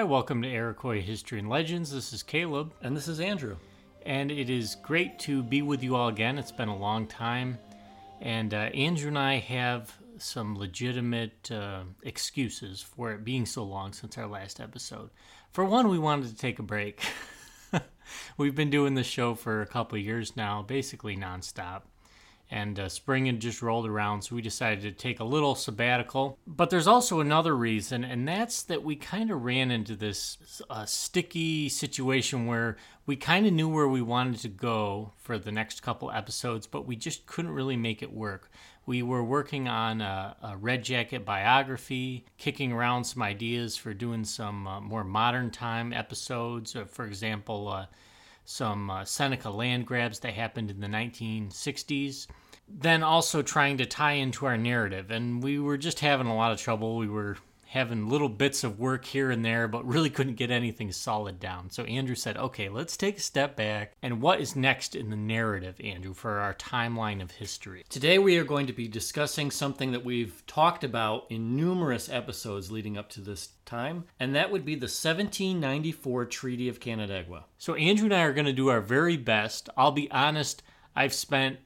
[0.00, 1.92] Hi, welcome to Iroquois History and Legends.
[1.92, 3.58] This is Caleb, And this is Andrew.
[4.06, 6.38] and it is great to be with you all again.
[6.38, 7.58] It's been a long time,
[8.18, 13.92] and uh, Andrew and I have some legitimate uh, excuses for it being so long
[13.92, 15.10] since our last episode.
[15.52, 17.02] For one, we wanted to take a break.
[18.38, 21.82] We've been doing this show for a couple years now, basically nonstop.
[22.52, 26.36] And uh, spring had just rolled around, so we decided to take a little sabbatical.
[26.48, 30.84] But there's also another reason, and that's that we kind of ran into this uh,
[30.84, 32.76] sticky situation where
[33.06, 36.86] we kind of knew where we wanted to go for the next couple episodes, but
[36.86, 38.50] we just couldn't really make it work.
[38.84, 44.24] We were working on a, a Red Jacket biography, kicking around some ideas for doing
[44.24, 46.74] some uh, more modern time episodes.
[46.74, 47.86] Uh, for example, uh,
[48.44, 52.26] some uh, Seneca land grabs that happened in the 1960s.
[52.72, 55.10] Then also trying to tie into our narrative.
[55.10, 56.96] And we were just having a lot of trouble.
[56.96, 57.36] We were
[57.70, 61.70] having little bits of work here and there, but really couldn't get anything solid down.
[61.70, 63.92] So Andrew said, okay, let's take a step back.
[64.02, 67.84] And what is next in the narrative, Andrew, for our timeline of history?
[67.88, 72.72] Today we are going to be discussing something that we've talked about in numerous episodes
[72.72, 77.44] leading up to this time, and that would be the 1794 Treaty of Canandaigua.
[77.56, 79.70] So Andrew and I are going to do our very best.
[79.76, 80.64] I'll be honest,
[80.96, 81.58] I've spent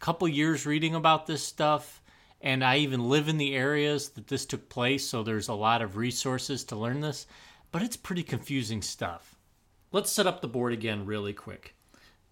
[0.00, 2.00] couple years reading about this stuff
[2.40, 5.82] and I even live in the areas that this took place, so there's a lot
[5.82, 7.26] of resources to learn this,
[7.70, 9.36] but it's pretty confusing stuff.
[9.92, 11.74] Let's set up the board again really quick.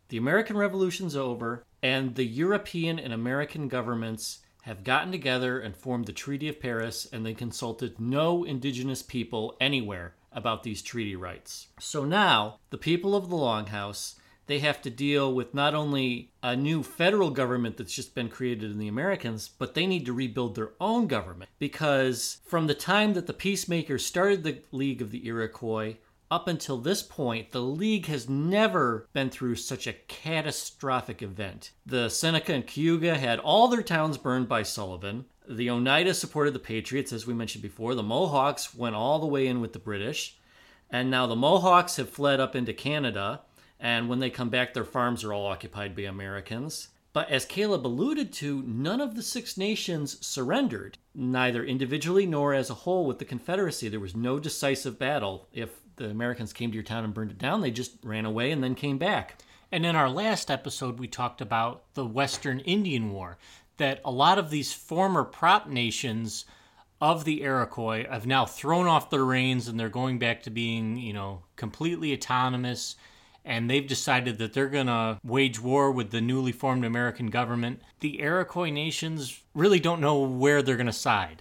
[0.08, 6.06] The American Revolution's over, and the European and American governments have gotten together and formed
[6.06, 11.68] the Treaty of Paris, and they consulted no indigenous people anywhere about these treaty rights.
[11.78, 14.14] So now, the people of the Longhouse,
[14.48, 18.70] they have to deal with not only a new federal government that's just been created
[18.70, 21.50] in the Americans, but they need to rebuild their own government.
[21.58, 25.96] Because from the time that the peacemakers started the League of the Iroquois,
[26.30, 31.70] up until this point, the League has never been through such a catastrophic event.
[31.86, 35.24] The Seneca and Cayuga had all their towns burned by Sullivan.
[35.48, 37.94] The Oneida supported the Patriots, as we mentioned before.
[37.94, 40.36] The Mohawks went all the way in with the British.
[40.90, 43.40] And now the Mohawks have fled up into Canada.
[43.80, 46.88] And when they come back, their farms are all occupied by Americans.
[47.12, 52.70] But as Caleb alluded to, none of the Six Nations surrendered, neither individually nor as
[52.70, 53.88] a whole with the Confederacy.
[53.88, 55.48] There was no decisive battle.
[55.52, 58.50] If the Americans came to your town and burned it down, they just ran away
[58.52, 59.42] and then came back.
[59.72, 63.38] And in our last episode, we talked about the Western Indian War,
[63.76, 66.44] that a lot of these former prop nations
[67.00, 70.96] of the Iroquois have now thrown off their reins and they're going back to being,
[70.96, 72.96] you know, completely autonomous.
[73.48, 77.80] And they've decided that they're going to wage war with the newly formed American government.
[78.00, 81.40] The Iroquois nations really don't know where they're going to side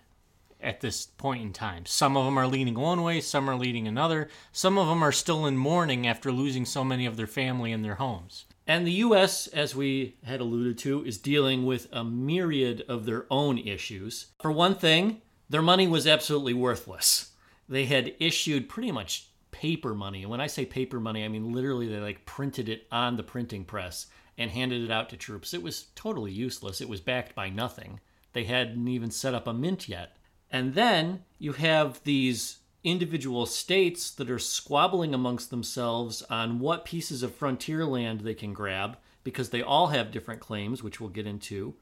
[0.61, 1.85] at this point in time.
[1.85, 4.29] Some of them are leaning one way, some are leaning another.
[4.53, 7.83] Some of them are still in mourning after losing so many of their family and
[7.83, 8.45] their homes.
[8.65, 13.25] And the U.S., as we had alluded to, is dealing with a myriad of their
[13.29, 14.27] own issues.
[14.41, 17.31] For one thing, their money was absolutely worthless.
[17.69, 20.21] They had issued pretty much paper money.
[20.21, 23.23] And when I say paper money, I mean literally they like printed it on the
[23.23, 25.53] printing press and handed it out to troops.
[25.53, 26.81] It was totally useless.
[26.81, 27.99] It was backed by nothing.
[28.33, 30.17] They hadn't even set up a mint yet.
[30.51, 37.23] And then you have these individual states that are squabbling amongst themselves on what pieces
[37.23, 41.27] of frontier land they can grab because they all have different claims, which we'll get
[41.27, 41.75] into.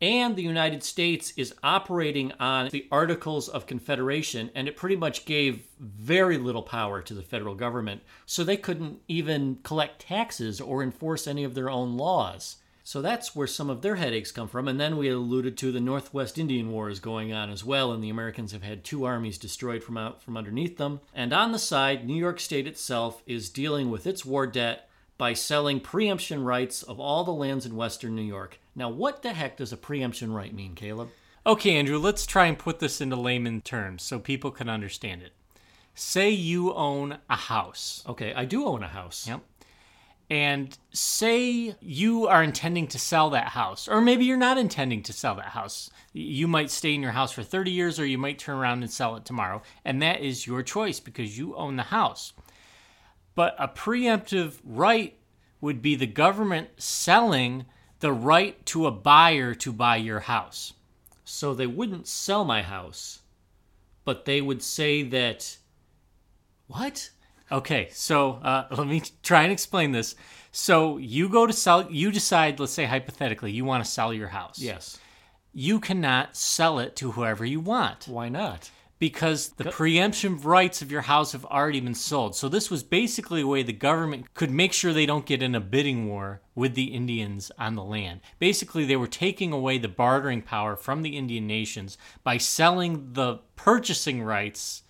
[0.00, 5.24] And the United States is operating on the Articles of Confederation, and it pretty much
[5.24, 8.02] gave very little power to the federal government.
[8.26, 12.56] So they couldn't even collect taxes or enforce any of their own laws.
[12.84, 14.68] So that's where some of their headaches come from.
[14.68, 18.04] And then we alluded to the Northwest Indian War is going on as well, and
[18.04, 21.00] the Americans have had two armies destroyed from out from underneath them.
[21.14, 24.88] And on the side, New York State itself is dealing with its war debt
[25.18, 28.58] by selling preemption rights of all the lands in western New York.
[28.76, 31.08] Now, what the heck does a preemption right mean, Caleb?
[31.46, 35.32] Okay, Andrew, let's try and put this into layman terms so people can understand it.
[35.94, 38.04] Say you own a house.
[38.06, 39.26] Okay, I do own a house.
[39.26, 39.40] Yep.
[40.28, 45.12] And say you are intending to sell that house, or maybe you're not intending to
[45.12, 45.88] sell that house.
[46.12, 48.90] You might stay in your house for 30 years, or you might turn around and
[48.90, 49.62] sell it tomorrow.
[49.84, 52.34] And that is your choice because you own the house.
[53.34, 55.16] But a preemptive right
[55.60, 57.64] would be the government selling
[58.00, 60.72] the right to a buyer to buy your house.
[61.24, 63.20] So they wouldn't sell my house,
[64.04, 65.56] but they would say that.
[66.68, 67.10] What?
[67.50, 70.14] Okay, so uh, let me try and explain this.
[70.52, 74.28] So you go to sell, you decide, let's say hypothetically, you want to sell your
[74.28, 74.58] house.
[74.58, 74.98] Yes.
[75.52, 78.70] You cannot sell it to whoever you want Why not?
[78.98, 82.34] Because the preemption rights of your house have already been sold.
[82.34, 85.54] So this was basically a way the government could make sure they don't get in
[85.54, 88.20] a bidding war with the Indians on the land.
[88.38, 93.40] Basically, they were taking away the bartering power from the Indian nations by selling the
[93.54, 94.82] purchasing rights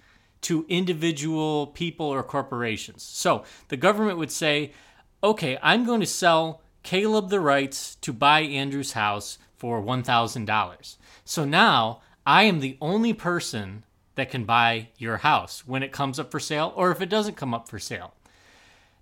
[0.43, 3.03] to individual people or corporations.
[3.03, 4.73] So the government would say,
[5.25, 11.45] "Okay, I'm going to sell Caleb the rights to buy Andrew's house for $1,000." So
[11.45, 13.83] now I am the only person
[14.17, 17.37] that can buy your house when it comes up for sale or if it doesn't
[17.37, 18.13] come up for sale.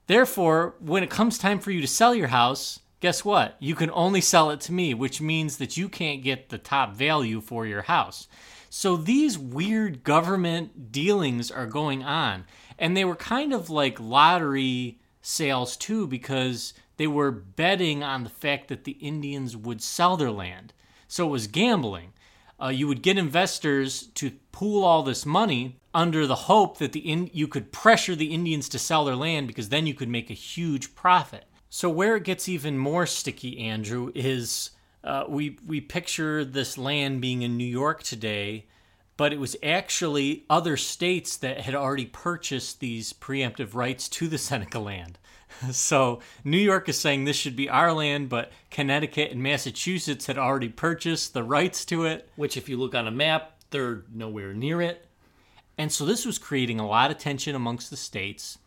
[0.07, 3.57] Therefore, when it comes time for you to sell your house, guess what?
[3.59, 6.95] You can only sell it to me, which means that you can't get the top
[6.95, 8.29] value for your house.
[8.69, 12.45] So these weird government dealings are going on.
[12.79, 18.31] And they were kind of like lottery sales too, because they were betting on the
[18.31, 20.73] fact that the Indians would sell their land.
[21.07, 22.14] So it was gambling
[22.63, 27.01] uh, you would get investors to pool all this money under the hope that the
[27.01, 30.31] in- you could pressure the Indians to sell their land because then you could make
[30.31, 31.45] a huge profit.
[31.71, 34.71] So where it gets even more sticky, Andrew, is
[35.03, 38.67] uh, we we picture this land being in New York today,
[39.17, 44.39] but it was actually other states that had already purchased these preemptive rights to the
[44.49, 45.19] Seneca land.
[45.73, 50.39] So New York is saying this should be our land, but Connecticut and Massachusetts had
[50.39, 52.29] already purchased the rights to it.
[52.37, 55.07] Which, if you look on a map, they're nowhere near it.
[55.77, 58.59] And so this was creating a lot of tension amongst the states.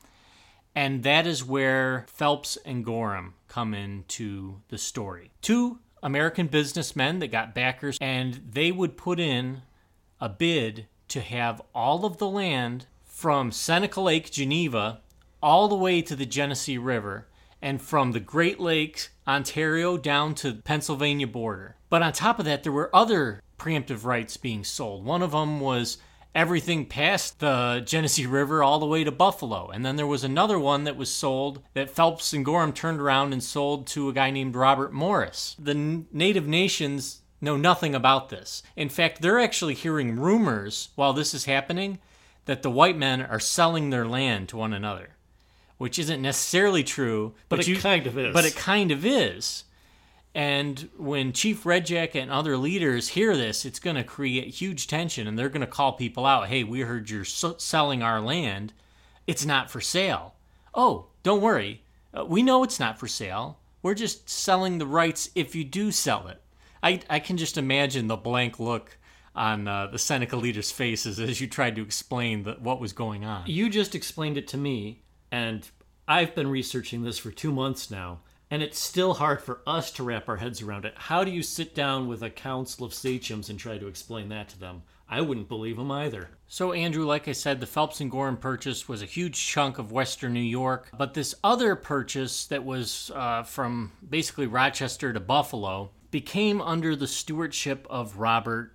[0.76, 5.32] And that is where Phelps and Gorham come into the story.
[5.42, 9.64] Two American businessmen that got backers, and they would put in
[10.22, 15.02] a bid to have all of the land from Seneca Lake, Geneva,
[15.42, 17.28] all the way to the Genesee River
[17.62, 21.76] and from the Great Lakes, Ontario, down to the Pennsylvania border.
[21.90, 25.04] But on top of that, there were other preemptive rights being sold.
[25.04, 25.98] One of them was
[26.36, 29.70] everything past the Genesee River all the way to Buffalo.
[29.70, 33.34] And then there was another one that was sold that Phelps and Gorham turned around
[33.34, 35.56] and sold to a guy named Robert Morris.
[35.58, 38.62] The n- native nations know nothing about this.
[38.76, 42.00] In fact, they're actually hearing rumors while this is happening
[42.46, 45.17] that the white men are selling their land to one another
[45.78, 48.34] which isn't necessarily true, but, but it you, kind of is.
[48.34, 49.64] But it kind of is.
[50.34, 54.88] And when Chief Red Jacket and other leaders hear this, it's going to create huge
[54.88, 56.48] tension, and they're going to call people out.
[56.48, 58.74] Hey, we heard you're selling our land.
[59.26, 60.36] It's not for sale.
[60.76, 61.82] Oh, don't worry.
[62.16, 63.58] Uh, we know it's not for sale.
[63.82, 66.42] We're just selling the rights if you do sell it.
[66.84, 68.98] I, I can just imagine the blank look
[69.36, 73.24] on uh, the Seneca leaders' faces as you tried to explain the, what was going
[73.26, 73.44] on.
[73.48, 75.02] You just explained it to me,
[75.32, 75.70] and
[76.08, 80.04] I've been researching this for two months now, and it's still hard for us to
[80.04, 80.94] wrap our heads around it.
[80.96, 84.48] How do you sit down with a council of sachems and try to explain that
[84.50, 84.84] to them?
[85.10, 86.30] I wouldn't believe them either.
[86.48, 89.92] So, Andrew, like I said, the Phelps and Gorham purchase was a huge chunk of
[89.92, 90.90] Western New York.
[90.98, 97.08] But this other purchase that was uh, from basically Rochester to Buffalo became under the
[97.08, 98.74] stewardship of Robert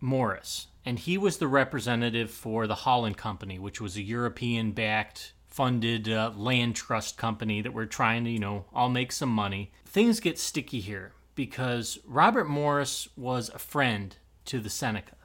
[0.00, 0.68] Morris.
[0.84, 6.08] And he was the representative for the Holland Company, which was a European backed funded
[6.08, 9.72] uh, land trust company that we're trying to, you know, all make some money.
[9.84, 15.16] Things get sticky here because Robert Morris was a friend to the Seneca.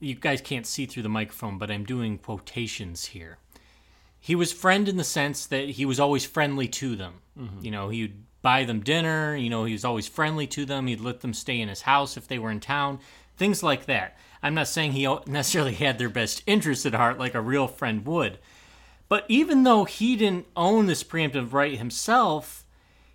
[0.00, 3.38] You guys can't see through the microphone, but I'm doing quotations here.
[4.20, 7.20] He was friend in the sense that he was always friendly to them.
[7.38, 7.64] Mm-hmm.
[7.64, 10.86] You know, he'd buy them dinner, you know, he was always friendly to them.
[10.86, 13.00] He'd let them stay in his house if they were in town,
[13.36, 14.16] things like that.
[14.42, 18.06] I'm not saying he necessarily had their best interest at heart like a real friend
[18.06, 18.38] would,
[19.08, 22.64] but even though he didn't own this preemptive right himself,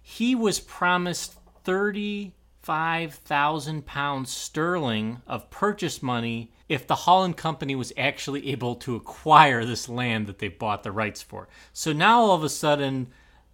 [0.02, 8.52] he was promised 35,000 pounds sterling of purchase money if the Holland Company was actually
[8.52, 11.48] able to acquire this land that they bought the rights for.
[11.72, 13.08] So now all of a sudden,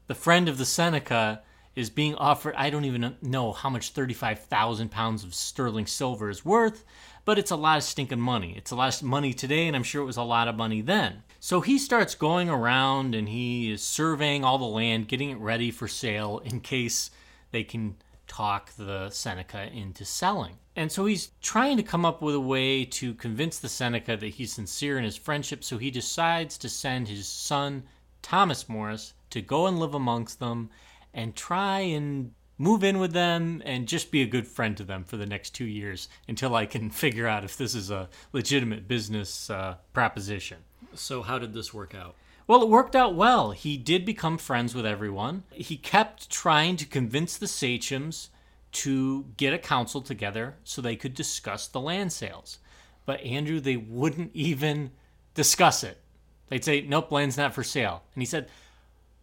[0.08, 1.41] the friend of the Seneca
[1.75, 6.43] is being offered, I don't even know how much 35,000 pounds of sterling silver is
[6.43, 6.84] worth,
[7.25, 8.55] but it's a lot of stinking money.
[8.58, 10.81] It's a lot of money today, and I'm sure it was a lot of money
[10.81, 11.24] then.
[11.41, 15.72] So he starts going around and he is surveying all the land, getting it ready
[15.72, 17.12] for sale in case
[17.51, 17.96] they can
[18.27, 20.58] talk the Seneca into selling.
[20.75, 24.27] And so he's trying to come up with a way to convince the Seneca that
[24.27, 25.63] he's sincere in his friendship.
[25.63, 27.84] So he decides to send his son,
[28.22, 30.69] Thomas Morris, to go and live amongst them
[31.13, 35.05] and try and move in with them and just be a good friend to them
[35.05, 38.88] for the next two years until I can figure out if this is a legitimate
[38.88, 40.58] business uh, proposition.
[40.93, 42.15] So, how did this work out?
[42.48, 43.51] Well, it worked out well.
[43.51, 45.43] He did become friends with everyone.
[45.51, 48.29] He kept trying to convince the sachems
[48.72, 52.58] to get a council together so they could discuss the land sales.
[53.05, 54.91] But Andrew, they wouldn't even
[55.34, 56.00] discuss it.
[56.48, 58.50] They'd say, "Nope, land's not for sale." And he said,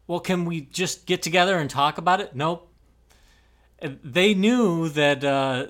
[0.06, 2.72] "Well, can we just get together and talk about it?" Nope.
[3.80, 5.66] They knew that uh,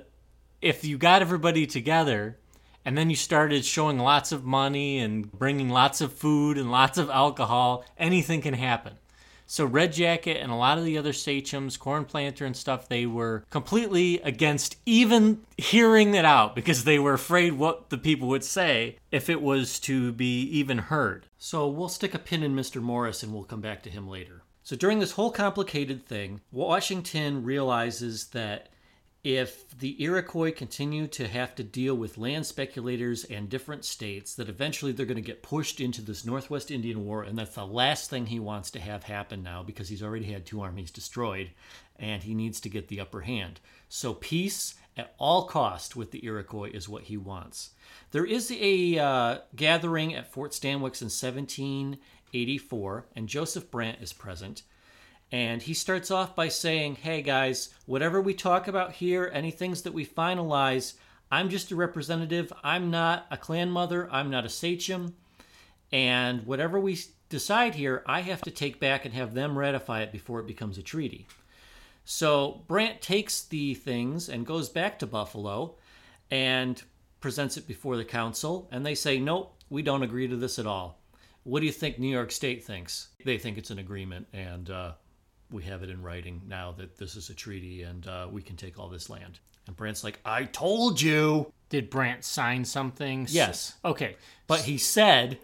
[0.60, 2.38] if you got everybody together
[2.86, 6.98] and then you started showing lots of money and bringing lots of food and lots
[6.98, 8.94] of alcohol, anything can happen.
[9.44, 13.44] So Red Jacket and a lot of the other sachems, Cornplanter and stuff, they were
[13.50, 18.98] completely against even hearing it out because they were afraid what the people would say
[19.10, 21.26] if it was to be even heard.
[21.38, 22.80] So we'll stick a pin in Mr.
[22.80, 24.42] Morris and we'll come back to him later.
[24.62, 28.68] So during this whole complicated thing, Washington realizes that
[29.26, 34.48] if the Iroquois continue to have to deal with land speculators and different states, that
[34.48, 38.08] eventually they're going to get pushed into this Northwest Indian War, and that's the last
[38.08, 41.50] thing he wants to have happen now because he's already had two armies destroyed,
[41.98, 43.58] and he needs to get the upper hand.
[43.88, 47.70] So peace at all cost with the Iroquois is what he wants.
[48.12, 54.62] There is a uh, gathering at Fort Stanwix in 1784, and Joseph Brant is present.
[55.36, 59.82] And he starts off by saying, Hey guys, whatever we talk about here, any things
[59.82, 60.94] that we finalize,
[61.30, 62.50] I'm just a representative.
[62.64, 64.08] I'm not a clan mother.
[64.10, 65.14] I'm not a sachem.
[65.92, 70.10] And whatever we decide here, I have to take back and have them ratify it
[70.10, 71.26] before it becomes a treaty.
[72.06, 75.74] So Brant takes the things and goes back to Buffalo
[76.30, 76.82] and
[77.20, 78.70] presents it before the council.
[78.72, 80.98] And they say, Nope, we don't agree to this at all.
[81.42, 83.08] What do you think New York State thinks?
[83.22, 84.92] They think it's an agreement, and uh,
[85.50, 88.56] we have it in writing now that this is a treaty and uh, we can
[88.56, 89.38] take all this land.
[89.66, 91.52] And Brant's like, I told you.
[91.68, 93.26] Did Brant sign something?
[93.30, 93.74] Yes.
[93.84, 94.16] Okay.
[94.46, 95.38] But he said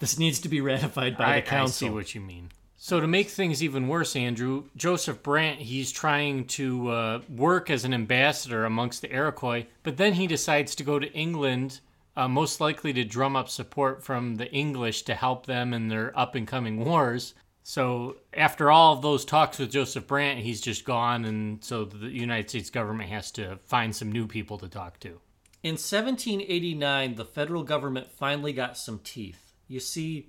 [0.00, 1.88] this needs to be ratified by I, the council.
[1.88, 2.50] I see what you mean.
[2.78, 7.84] So to make things even worse, Andrew, Joseph Brant, he's trying to uh, work as
[7.84, 11.80] an ambassador amongst the Iroquois, but then he decides to go to England,
[12.16, 16.16] uh, most likely to drum up support from the English to help them in their
[16.16, 17.34] up and coming wars.
[17.68, 22.06] So after all of those talks with Joseph Brant, he's just gone, and so the
[22.06, 25.18] United States government has to find some new people to talk to.
[25.64, 29.52] In 1789, the federal government finally got some teeth.
[29.66, 30.28] You see,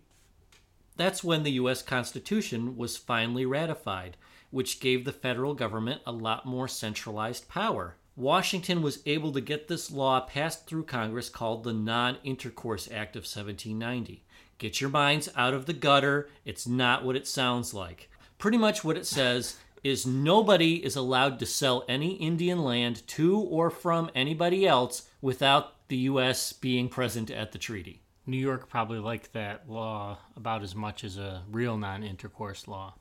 [0.96, 1.84] that's when the U.S.
[1.84, 4.18] Constitution was finally ratified,
[4.50, 7.98] which gave the federal government a lot more centralized power.
[8.16, 13.16] Washington was able to get this law passed through Congress called the Non Intercourse Act
[13.16, 14.24] of 1790.
[14.58, 16.30] Get your minds out of the gutter.
[16.46, 18.10] It's not what it sounds like.
[18.38, 23.40] Pretty much what it says is nobody is allowed to sell any Indian land to
[23.40, 26.54] or from anybody else without the U.S.
[26.54, 28.02] being present at the treaty.
[28.26, 32.96] New York probably liked that law about as much as a real non intercourse law.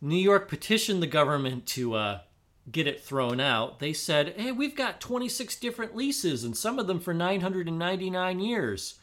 [0.00, 2.20] New York petitioned the government to uh,
[2.70, 3.80] get it thrown out.
[3.80, 9.00] They said, hey, we've got 26 different leases and some of them for 999 years.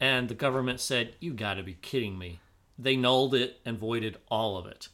[0.00, 2.40] And the government said, You gotta be kidding me.
[2.78, 4.88] They nulled it and voided all of it.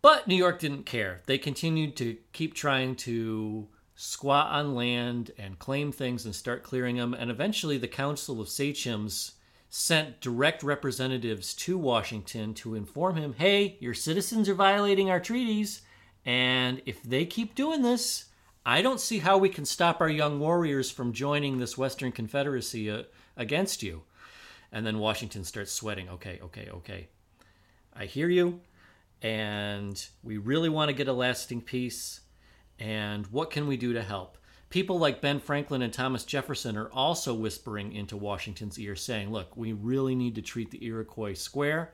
[0.00, 1.22] But New York didn't care.
[1.26, 6.96] They continued to keep trying to squat on land and claim things and start clearing
[6.96, 7.14] them.
[7.14, 9.32] And eventually, the Council of Sachems
[9.68, 15.82] sent direct representatives to Washington to inform him hey, your citizens are violating our treaties.
[16.24, 18.26] And if they keep doing this,
[18.64, 22.90] I don't see how we can stop our young warriors from joining this Western Confederacy
[22.90, 23.04] uh,
[23.36, 24.02] against you.
[24.72, 26.08] And then Washington starts sweating.
[26.08, 27.08] Okay, okay, okay.
[27.94, 28.60] I hear you.
[29.20, 32.20] And we really want to get a lasting peace.
[32.78, 34.38] And what can we do to help?
[34.70, 39.54] People like Ben Franklin and Thomas Jefferson are also whispering into Washington's ear, saying, Look,
[39.54, 41.92] we really need to treat the Iroquois square,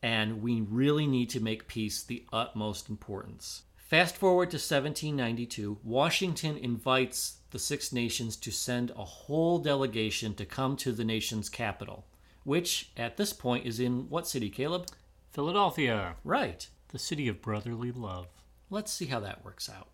[0.00, 3.62] and we really need to make peace the utmost importance.
[3.76, 10.46] Fast forward to 1792, Washington invites the Six Nations to send a whole delegation to
[10.46, 12.06] come to the nation's capital
[12.50, 14.88] which at this point is in what city, Caleb?
[15.30, 16.16] Philadelphia.
[16.24, 16.66] Right.
[16.88, 18.26] The city of brotherly love.
[18.70, 19.86] Let's see how that works out.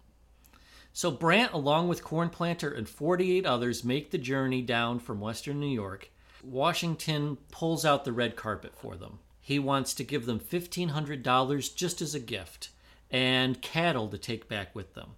[0.90, 5.66] So Brant, along with Cornplanter and 48 others, make the journey down from western New
[5.66, 6.10] York.
[6.42, 9.18] Washington pulls out the red carpet for them.
[9.42, 12.70] He wants to give them $1,500 just as a gift
[13.10, 15.10] and cattle to take back with them.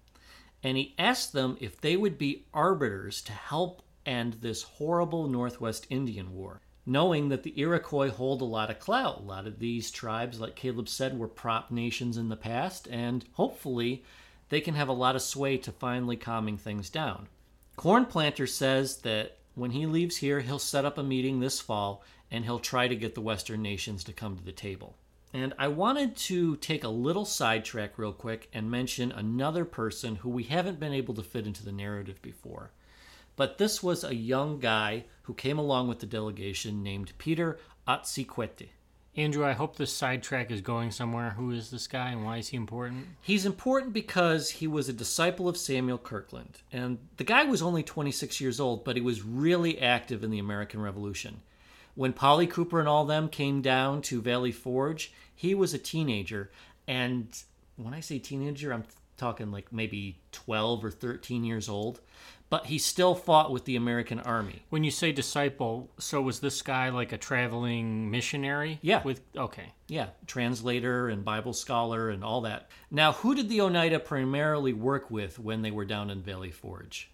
[0.64, 5.86] And he asks them if they would be arbiters to help end this horrible Northwest
[5.88, 9.18] Indian War knowing that the Iroquois hold a lot of clout.
[9.18, 13.24] A lot of these tribes, like Caleb said, were prop nations in the past, and
[13.34, 14.02] hopefully
[14.48, 17.28] they can have a lot of sway to finally calming things down.
[17.76, 22.44] Cornplanter says that when he leaves here, he'll set up a meeting this fall and
[22.44, 24.96] he'll try to get the Western nations to come to the table.
[25.32, 30.30] And I wanted to take a little sidetrack real quick and mention another person who
[30.30, 32.72] we haven't been able to fit into the narrative before.
[33.38, 38.70] But this was a young guy who came along with the delegation named Peter Otsiquette.
[39.16, 41.30] Andrew, I hope this sidetrack is going somewhere.
[41.30, 43.06] Who is this guy and why is he important?
[43.22, 46.62] He's important because he was a disciple of Samuel Kirkland.
[46.72, 50.40] And the guy was only 26 years old, but he was really active in the
[50.40, 51.40] American Revolution.
[51.94, 56.50] When Polly Cooper and all them came down to Valley Forge, he was a teenager.
[56.88, 57.28] And
[57.76, 58.84] when I say teenager, I'm
[59.16, 62.00] talking like maybe 12 or 13 years old
[62.50, 64.62] but he still fought with the American army.
[64.70, 68.78] When you say disciple, so was this guy like a traveling missionary?
[68.80, 69.02] Yeah.
[69.02, 69.72] With okay.
[69.86, 72.70] Yeah, translator and Bible scholar and all that.
[72.90, 77.10] Now, who did the Oneida primarily work with when they were down in Valley Forge?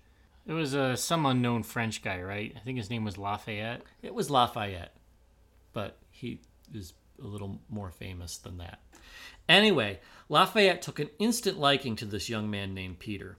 [0.46, 2.52] It was uh, some unknown French guy, right?
[2.54, 3.82] I think his name was Lafayette.
[4.02, 4.94] It was Lafayette,
[5.72, 8.80] but he is a little more famous than that.
[9.48, 13.38] Anyway, Lafayette took an instant liking to this young man named Peter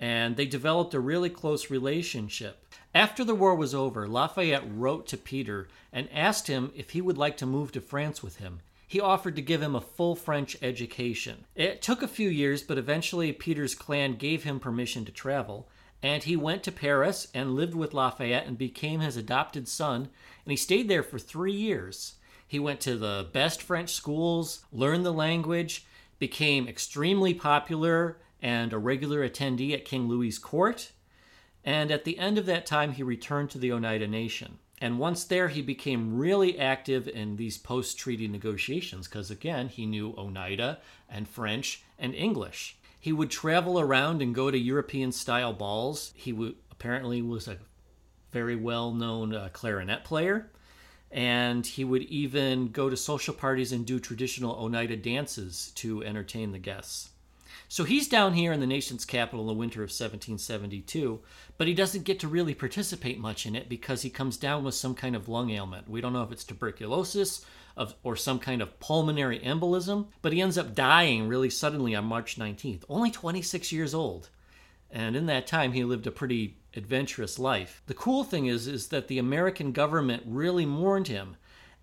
[0.00, 2.62] and they developed a really close relationship.
[2.94, 7.18] After the war was over, Lafayette wrote to Peter and asked him if he would
[7.18, 8.60] like to move to France with him.
[8.88, 11.44] He offered to give him a full French education.
[11.54, 15.68] It took a few years, but eventually Peter's clan gave him permission to travel,
[16.02, 20.50] and he went to Paris and lived with Lafayette and became his adopted son, and
[20.52, 22.14] he stayed there for three years.
[22.46, 25.84] He went to the best French schools, learned the language,
[26.18, 30.92] became extremely popular, and a regular attendee at King Louis's court.
[31.64, 34.58] And at the end of that time, he returned to the Oneida Nation.
[34.78, 39.86] And once there, he became really active in these post treaty negotiations because, again, he
[39.86, 40.78] knew Oneida
[41.08, 42.76] and French and English.
[43.00, 46.12] He would travel around and go to European style balls.
[46.14, 47.58] He w- apparently was a
[48.32, 50.50] very well known uh, clarinet player.
[51.10, 56.52] And he would even go to social parties and do traditional Oneida dances to entertain
[56.52, 57.10] the guests.
[57.68, 61.20] So he's down here in the nation's capital in the winter of 1772,
[61.58, 64.74] but he doesn't get to really participate much in it because he comes down with
[64.74, 65.90] some kind of lung ailment.
[65.90, 67.44] We don't know if it's tuberculosis
[67.76, 72.04] of, or some kind of pulmonary embolism, but he ends up dying really suddenly on
[72.04, 74.30] March 19th, only 26 years old.
[74.90, 77.82] And in that time, he lived a pretty adventurous life.
[77.86, 81.36] The cool thing is, is that the American government really mourned him,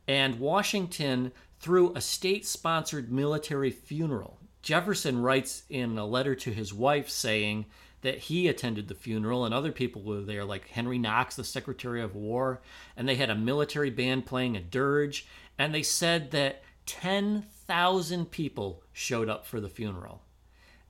[0.07, 4.39] and Washington threw a state sponsored military funeral.
[4.63, 7.65] Jefferson writes in a letter to his wife saying
[8.01, 12.01] that he attended the funeral and other people were there, like Henry Knox, the Secretary
[12.01, 12.61] of War,
[12.97, 18.83] and they had a military band playing a dirge, and they said that 10,000 people
[18.91, 20.23] showed up for the funeral.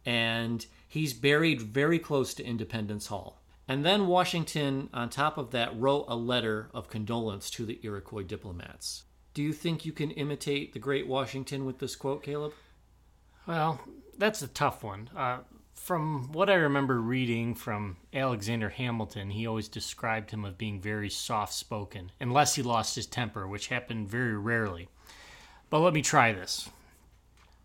[0.05, 3.41] And he's buried very close to Independence Hall.
[3.67, 8.23] And then Washington, on top of that, wrote a letter of condolence to the Iroquois
[8.23, 9.03] diplomats.
[9.33, 12.53] Do you think you can imitate the great Washington with this quote, Caleb?
[13.45, 13.81] Well,
[14.17, 15.09] that's a tough one.
[15.15, 15.39] Uh,
[15.73, 21.09] from what I remember reading from Alexander Hamilton, he always described him as being very
[21.09, 24.87] soft spoken, unless he lost his temper, which happened very rarely.
[25.69, 26.69] But let me try this.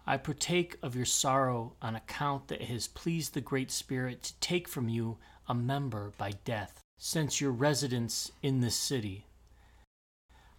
[0.05, 4.41] I partake of your sorrow on account that it has pleased the Great Spirit to
[4.41, 9.27] take from you a member by death, since your residence in this city.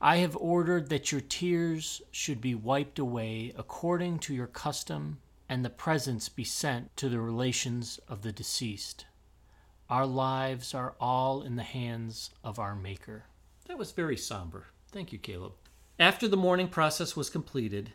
[0.02, 5.66] I have ordered that your tears should be wiped away according to your custom, and
[5.66, 9.06] the presents be sent to the relations of the deceased.
[9.90, 13.26] Our lives are all in the hands of our Maker.
[13.68, 14.68] That was very somber.
[14.90, 15.54] Thank you, Caleb.
[16.00, 17.92] After the mourning process was completed,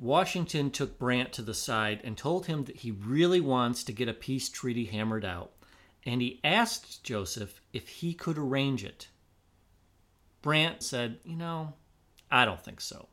[0.00, 4.08] Washington took Brant to the side and told him that he really wants to get
[4.08, 5.52] a peace treaty hammered out,
[6.04, 9.08] and he asked Joseph if he could arrange it.
[10.46, 11.72] Brant said, You know,
[12.30, 13.08] I don't think so.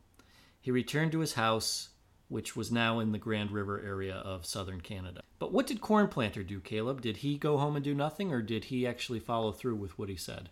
[0.60, 1.88] He returned to his house,
[2.28, 5.20] which was now in the Grand River area of southern Canada.
[5.40, 7.00] But what did Cornplanter do, Caleb?
[7.00, 10.08] Did he go home and do nothing, or did he actually follow through with what
[10.08, 10.50] he said?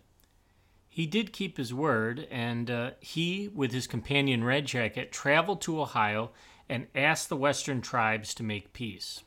[0.89, 5.79] He did keep his word, and uh, he, with his companion Red Jacket, traveled to
[5.79, 6.31] Ohio
[6.67, 9.21] and asked the Western tribes to make peace.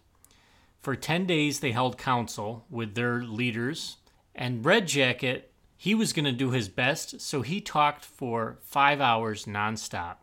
[0.78, 3.96] For 10 days, they held council with their leaders,
[4.34, 9.00] and Red Jacket he was going to do his best, so he talked for five
[9.00, 10.16] hours nonstop.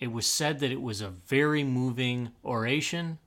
[0.00, 3.18] It was said that it was a very moving oration,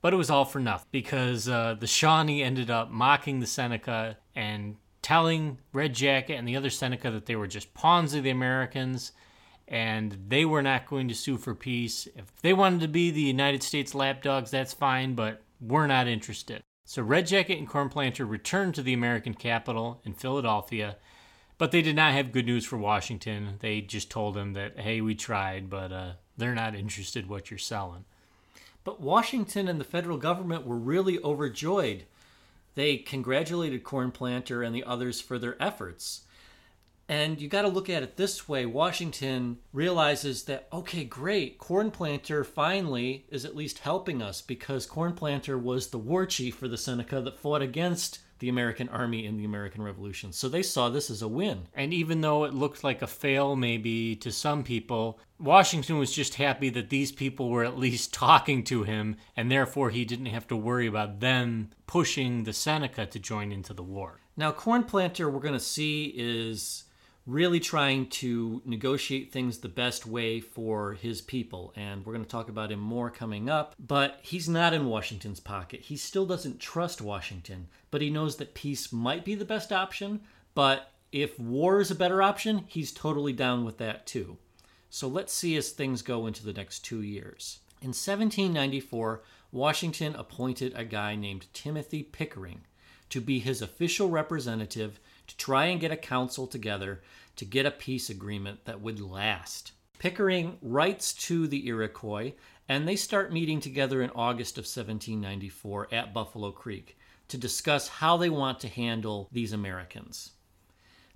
[0.00, 4.18] but it was all for nothing because uh, the Shawnee ended up mocking the Seneca
[4.34, 8.30] and telling Red Jacket and the other Seneca that they were just pawns of the
[8.30, 9.12] Americans
[9.68, 12.06] and they were not going to sue for peace.
[12.14, 16.62] If they wanted to be the United States lapdogs, that's fine, but we're not interested.
[16.88, 20.96] So Red Jacket and Cornplanter returned to the American capital in Philadelphia,
[21.58, 23.56] but they did not have good news for Washington.
[23.58, 27.58] They just told him that, hey, we tried, but uh, they're not interested what you're
[27.58, 28.04] selling.
[28.84, 32.04] But Washington and the federal government were really overjoyed.
[32.76, 36.22] They congratulated Cornplanter and the others for their efforts.
[37.08, 42.44] And you got to look at it this way Washington realizes that, okay, great, Cornplanter
[42.44, 47.20] finally is at least helping us because Cornplanter was the war chief for the Seneca
[47.20, 50.32] that fought against the American army in the American Revolution.
[50.32, 51.68] So they saw this as a win.
[51.74, 56.34] And even though it looked like a fail, maybe to some people, Washington was just
[56.34, 60.46] happy that these people were at least talking to him, and therefore he didn't have
[60.48, 64.20] to worry about them pushing the Seneca to join into the war.
[64.36, 66.84] Now, Cornplanter, we're going to see, is
[67.26, 71.72] really trying to negotiate things the best way for his people.
[71.74, 73.74] And we're going to talk about him more coming up.
[73.84, 75.80] But he's not in Washington's pocket.
[75.80, 80.20] He still doesn't trust Washington, but he knows that peace might be the best option.
[80.54, 84.38] But if war is a better option, he's totally down with that too.
[84.88, 87.58] So let's see as things go into the next two years.
[87.82, 92.62] In 1794, Washington appointed a guy named Timothy Pickering
[93.10, 97.02] to be his official representative to try and get a council together
[97.36, 99.72] to get a peace agreement that would last.
[99.98, 102.32] Pickering writes to the Iroquois,
[102.68, 108.16] and they start meeting together in August of 1794 at Buffalo Creek to discuss how
[108.16, 110.32] they want to handle these Americans.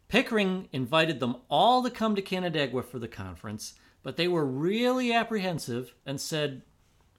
[0.08, 5.12] Pickering invited them all to come to Canandaigua for the conference, but they were really
[5.12, 6.62] apprehensive and said,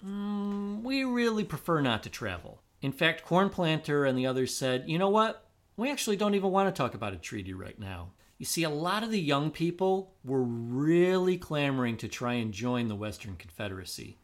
[0.06, 2.62] mm, We really prefer not to travel.
[2.82, 5.46] In fact, Cornplanter and the others said, You know what?
[5.82, 8.10] We actually don't even want to talk about a treaty right now.
[8.38, 12.88] You see, a lot of the young people were really clamoring to try and join
[12.88, 14.18] the Western Confederacy.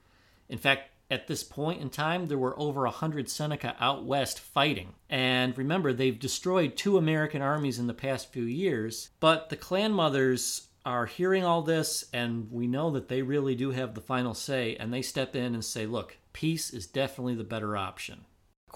[0.49, 4.93] In fact, at this point in time, there were over 100 Seneca out west fighting.
[5.09, 9.93] And remember, they've destroyed two American armies in the past few years, but the clan
[9.93, 14.35] mothers are hearing all this, and we know that they really do have the final
[14.35, 18.25] say, and they step in and say, look, peace is definitely the better option.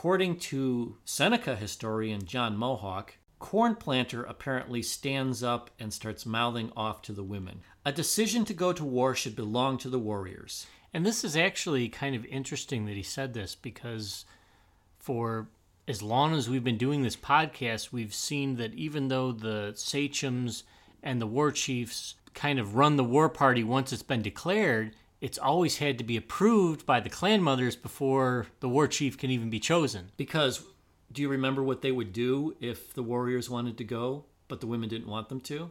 [0.02, 7.14] According to Seneca historian John Mohawk, Cornplanter apparently stands up and starts mouthing off to
[7.14, 7.62] the women.
[7.86, 10.66] A decision to go to war should belong to the warriors.
[10.92, 14.26] And this is actually kind of interesting that he said this because
[14.98, 15.50] for
[15.88, 20.64] as long as we've been doing this podcast, we've seen that even though the sachems
[21.04, 25.38] and the war chiefs kind of run the war party once it's been declared, it's
[25.38, 29.52] always had to be approved by the clan mothers before the war chief can even
[29.52, 30.12] be chosen.
[30.18, 30.64] Because
[31.12, 34.68] do you remember what they would do if the warriors wanted to go, but the
[34.68, 35.70] women didn't want them to?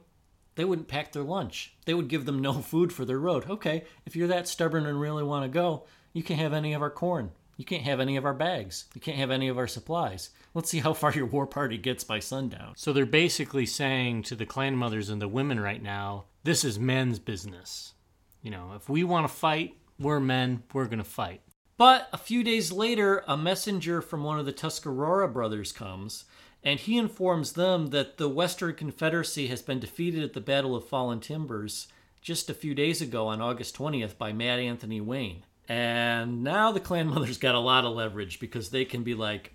[0.55, 1.75] They wouldn't pack their lunch.
[1.85, 3.49] They would give them no food for their road.
[3.51, 6.83] Okay, if you're that stubborn and really want to go, you can't have any of
[6.83, 7.33] our corn.
[7.57, 8.87] You can't have any of our bags.
[8.95, 10.31] You can't have any of our supplies.
[10.55, 12.75] Let's see how far your war party gets by sundown.
[12.77, 16.79] So they're basically saying to the clan mothers and the women right now, this is
[16.79, 17.95] men's business.
[18.43, 21.43] You know, if we want to fight, we're men, we're going to fight.
[21.77, 26.25] But a few days later, a messenger from one of the Tuscarora brothers comes,
[26.63, 30.87] and he informs them that the Western Confederacy has been defeated at the Battle of
[30.87, 31.89] Fallen Timbers
[32.21, 35.43] just a few days ago on August 20th by Mad Anthony Wayne.
[35.69, 39.55] And now the clan mothers got a lot of leverage because they can be like,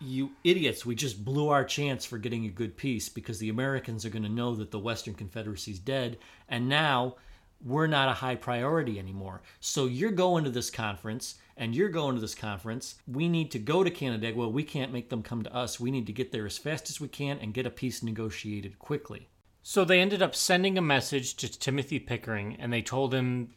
[0.00, 4.04] you idiots, we just blew our chance for getting a good peace because the Americans
[4.04, 6.18] are going to know that the Western Confederacy's dead.
[6.48, 7.16] And now
[7.64, 9.42] we're not a high priority anymore.
[9.60, 12.96] So you're going to this conference and you're going to this conference.
[13.06, 14.48] We need to go to Canandaigua.
[14.48, 15.78] We can't make them come to us.
[15.78, 18.78] We need to get there as fast as we can and get a peace negotiated
[18.78, 19.28] quickly.
[19.62, 23.50] So they ended up sending a message to Timothy Pickering and they told him,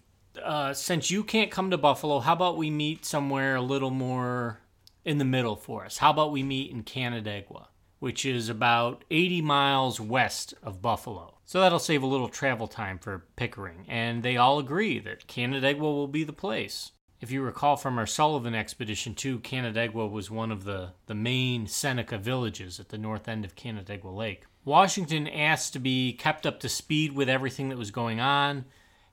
[0.43, 4.59] uh, since you can't come to Buffalo, how about we meet somewhere a little more
[5.03, 5.97] in the middle for us?
[5.97, 11.35] How about we meet in Canandaigua, which is about 80 miles west of Buffalo?
[11.45, 15.83] So that'll save a little travel time for Pickering, and they all agree that Canandaigua
[15.83, 16.91] will be the place.
[17.21, 21.67] If you recall from our Sullivan expedition too, Canandaigua was one of the, the main
[21.67, 24.43] Seneca villages at the north end of Canandaigua Lake.
[24.65, 28.65] Washington asked to be kept up to speed with everything that was going on.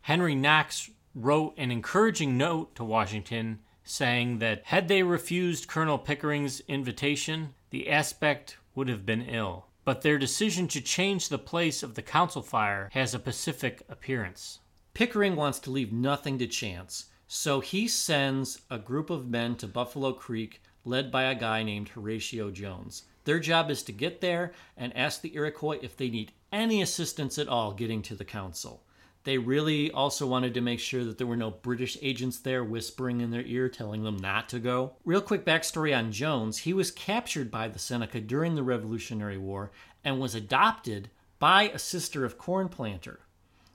[0.02, 6.60] Henry Knox wrote an encouraging note to Washington saying that had they refused Colonel Pickering's
[6.68, 11.94] invitation, the aspect would have been ill but their decision to change the place of
[11.94, 14.60] the council fire has a pacific appearance.
[14.94, 19.66] Pickering wants to leave nothing to chance, so he sends a group of men to
[19.66, 23.04] Buffalo Creek led by a guy named Horatio Jones.
[23.24, 27.38] Their job is to get there and ask the Iroquois if they need any assistance
[27.38, 28.84] at all getting to the council.
[29.24, 33.20] They really also wanted to make sure that there were no British agents there whispering
[33.20, 34.94] in their ear telling them not to go.
[35.04, 39.70] Real quick backstory on Jones he was captured by the Seneca during the Revolutionary War
[40.04, 43.20] and was adopted by a sister of Cornplanter.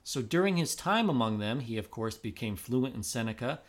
[0.04, 3.60] So during his time among them, he of course became fluent in Seneca,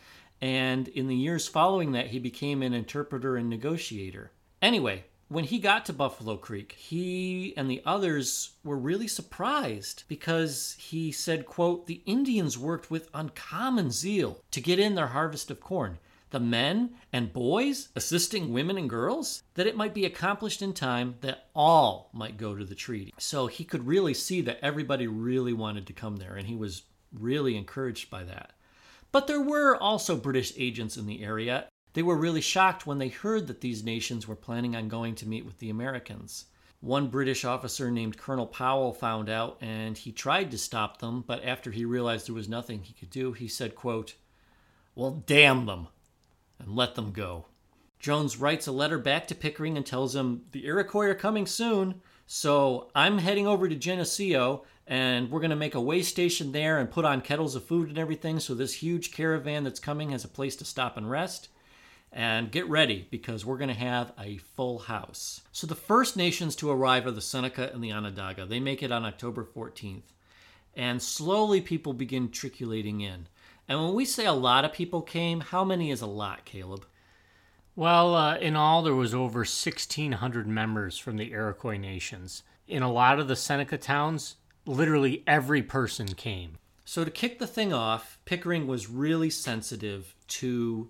[0.41, 4.31] and in the years following that, he became an interpreter and negotiator.
[4.61, 10.75] Anyway, when he got to Buffalo Creek, he and the others were really surprised because
[10.79, 15.61] he said, quote, the Indians worked with uncommon zeal to get in their harvest of
[15.61, 15.99] corn.
[16.31, 21.15] The men and boys assisting women and girls, that it might be accomplished in time
[21.21, 23.13] that all might go to the treaty.
[23.17, 26.83] So he could really see that everybody really wanted to come there, and he was
[27.13, 28.53] really encouraged by that.
[29.11, 33.09] But there were also British agents in the area, they were really shocked when they
[33.09, 36.45] heard that these nations were planning on going to meet with the Americans.
[36.81, 41.43] One British officer named Colonel Powell found out and he tried to stop them, but
[41.43, 44.15] after he realized there was nothing he could do, he said, quote,
[44.95, 45.87] "Well, damn them
[46.57, 47.47] and let them go."
[47.99, 52.01] Jones writes a letter back to Pickering and tells him, "The Iroquois are coming soon,
[52.25, 56.77] so I'm heading over to Geneseo and we're going to make a way station there
[56.77, 60.23] and put on kettles of food and everything so this huge caravan that's coming has
[60.23, 61.49] a place to stop and rest."
[62.11, 65.41] And get ready because we're going to have a full house.
[65.51, 68.47] So, the first nations to arrive are the Seneca and the Onondaga.
[68.47, 70.13] They make it on October 14th.
[70.75, 73.27] And slowly people begin trickulating in.
[73.67, 76.85] And when we say a lot of people came, how many is a lot, Caleb?
[77.75, 82.43] Well, uh, in all, there was over 1,600 members from the Iroquois nations.
[82.67, 86.57] In a lot of the Seneca towns, literally every person came.
[86.83, 90.89] So, to kick the thing off, Pickering was really sensitive to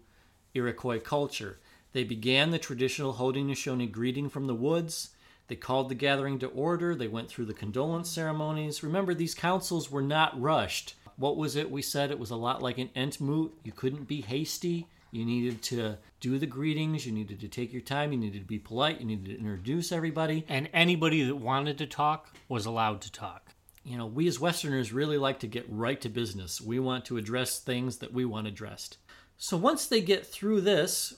[0.53, 1.59] Iroquois culture.
[1.91, 5.09] They began the traditional Haudenosaunee greeting from the woods.
[5.47, 6.93] They called the gathering to order.
[6.95, 8.83] They went through the condolence ceremonies.
[8.83, 10.95] Remember, these councils were not rushed.
[11.17, 12.11] What was it we said?
[12.11, 13.51] It was a lot like an entmoot.
[13.63, 14.87] You couldn't be hasty.
[15.11, 17.05] You needed to do the greetings.
[17.05, 18.11] You needed to take your time.
[18.11, 18.99] You needed to be polite.
[18.99, 20.45] You needed to introduce everybody.
[20.47, 23.49] And anybody that wanted to talk was allowed to talk.
[23.83, 26.61] You know, we as Westerners really like to get right to business.
[26.61, 28.97] We want to address things that we want addressed.
[29.41, 31.13] So once they get through this,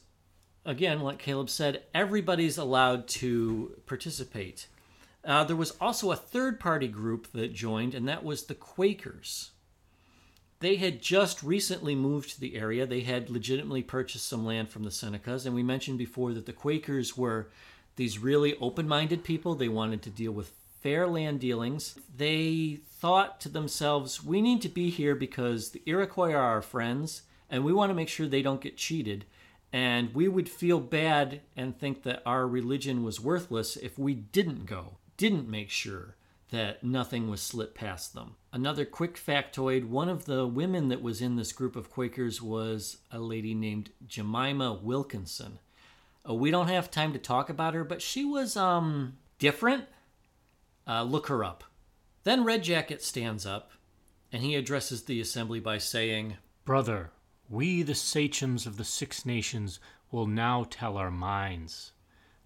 [0.64, 4.68] again, like Caleb said, everybody's allowed to participate.
[5.26, 9.50] Uh, there was also a third party group that joined, and that was the Quakers.
[10.60, 12.86] They had just recently moved to the area.
[12.86, 16.54] They had legitimately purchased some land from the Senecas, and we mentioned before that the
[16.54, 17.50] Quakers were
[17.96, 19.56] these really open minded people.
[19.56, 21.98] They wanted to deal with fair land dealings.
[22.16, 27.24] They thought to themselves, we need to be here because the Iroquois are our friends
[27.52, 29.26] and we want to make sure they don't get cheated.
[29.74, 34.66] And we would feel bad and think that our religion was worthless if we didn't
[34.66, 36.16] go, didn't make sure
[36.50, 38.36] that nothing was slipped past them.
[38.52, 42.98] Another quick factoid one of the women that was in this group of Quakers was
[43.10, 45.60] a lady named Jemima Wilkinson.
[46.28, 49.86] Uh, we don't have time to talk about her, but she was um, different.
[50.86, 51.64] Uh, look her up.
[52.24, 53.72] Then Red Jacket stands up
[54.32, 56.36] and he addresses the assembly by saying,
[56.66, 57.12] Brother,
[57.52, 61.92] we, the sachems of the Six Nations, will now tell our minds.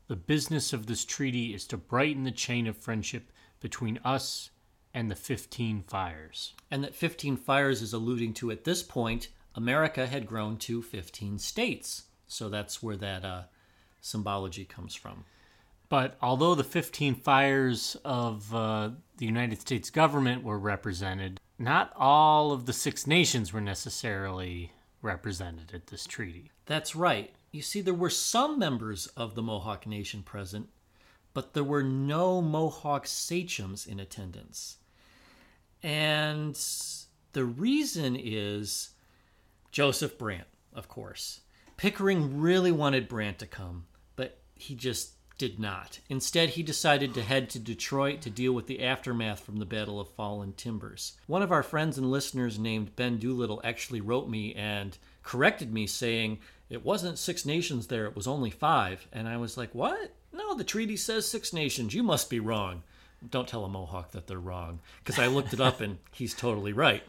[0.08, 4.50] The business of this treaty is to brighten the chain of friendship between us
[4.94, 6.54] and the Fifteen Fires.
[6.72, 11.40] And that Fifteen Fires is alluding to at this point, America had grown to 15
[11.40, 12.04] states.
[12.28, 13.44] So that's where that uh,
[14.02, 15.26] symbology comes from.
[15.88, 22.52] But although the 15 fires of uh, the United States government were represented, not all
[22.52, 24.72] of the Six Nations were necessarily
[25.06, 26.52] represented at this treaty.
[26.66, 27.34] That's right.
[27.52, 30.68] You see, there were some members of the Mohawk Nation present,
[31.34, 34.78] but there were no Mohawk sachems in attendance.
[35.82, 36.60] And
[37.32, 38.90] the reason is
[39.72, 41.42] Joseph Brant, of course.
[41.78, 46.00] Pickering really wanted Brant to come, but he just did not.
[46.10, 50.00] Instead, he decided to head to Detroit to deal with the aftermath from the Battle
[50.00, 51.14] of Fallen Timbers.
[51.28, 55.88] One of our friends and listeners named Ben Doolittle actually wrote me and corrected me,
[55.88, 59.08] saying it wasn't six nations there, it was only five.
[59.12, 60.14] And I was like, What?
[60.32, 61.94] No, the treaty says six nations.
[61.94, 62.84] You must be wrong.
[63.30, 66.74] Don't tell a Mohawk that they're wrong, because I looked it up and he's totally
[66.74, 67.04] right.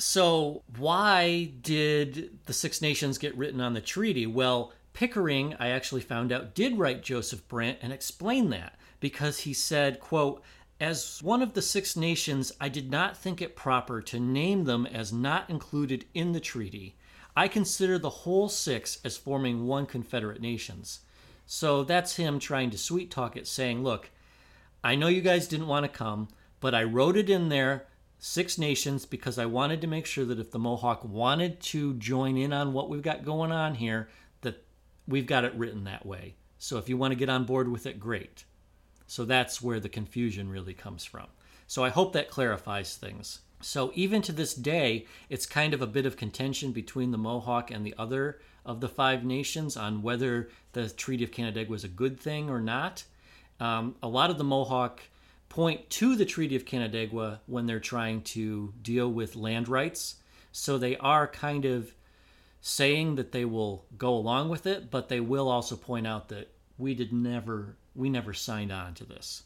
[0.00, 4.26] So, why did the Six Nations get written on the treaty?
[4.26, 9.52] Well, Pickering, I actually found out, did write Joseph Brant and explain that because he
[9.52, 10.42] said, quote,
[10.80, 14.86] as one of the Six Nations, I did not think it proper to name them
[14.86, 16.96] as not included in the treaty.
[17.36, 20.98] I consider the whole six as forming one Confederate nations.
[21.46, 24.10] So that's him trying to sweet talk it, saying, look,
[24.82, 26.26] I know you guys didn't want to come,
[26.58, 27.86] but I wrote it in there,
[28.18, 32.36] Six Nations, because I wanted to make sure that if the Mohawk wanted to join
[32.36, 34.08] in on what we've got going on here,
[35.08, 36.36] we've got it written that way.
[36.58, 38.44] So if you want to get on board with it, great.
[39.06, 41.26] So that's where the confusion really comes from.
[41.66, 43.40] So I hope that clarifies things.
[43.60, 47.70] So even to this day, it's kind of a bit of contention between the Mohawk
[47.70, 51.88] and the other of the five nations on whether the Treaty of Canandaigua was a
[51.88, 53.04] good thing or not.
[53.58, 55.00] Um, a lot of the Mohawk
[55.48, 60.16] point to the Treaty of Canandaigua when they're trying to deal with land rights.
[60.52, 61.92] So they are kind of
[62.60, 66.50] saying that they will go along with it, but they will also point out that
[66.76, 69.42] we did never we never signed on to this.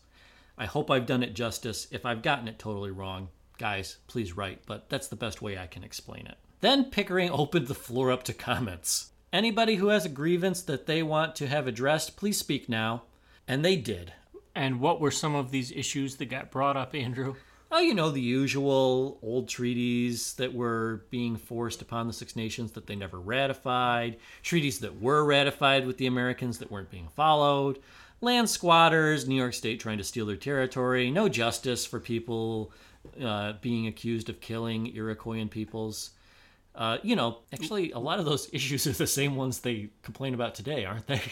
[0.58, 1.86] I hope I've done it justice.
[1.90, 5.66] If I've gotten it totally wrong, guys, please write, but that's the best way I
[5.66, 6.36] can explain it.
[6.60, 9.10] Then Pickering opened the floor up to comments.
[9.32, 13.04] Anybody who has a grievance that they want to have addressed, please speak now.
[13.48, 14.12] And they did.
[14.54, 17.36] And what were some of these issues that got brought up, Andrew?
[17.74, 22.72] Oh, you know, the usual old treaties that were being forced upon the Six Nations
[22.72, 27.78] that they never ratified, treaties that were ratified with the Americans that weren't being followed,
[28.20, 32.72] land squatters, New York State trying to steal their territory, no justice for people
[33.24, 36.10] uh, being accused of killing Iroquoian peoples.
[36.74, 40.34] Uh, you know, actually, a lot of those issues are the same ones they complain
[40.34, 41.22] about today, aren't they?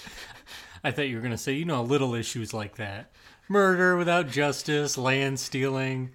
[0.82, 3.10] I thought you were going to say, you know, little issues like that
[3.48, 6.10] murder without justice, land stealing,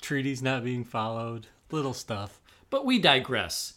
[0.00, 2.40] treaties not being followed, little stuff.
[2.70, 3.74] But we digress.